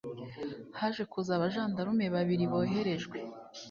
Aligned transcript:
Haje 0.77 1.03
kuza 1.11 1.31
abajandarume 1.35 2.05
babiri 2.15 2.43
boherejwe 2.51 3.17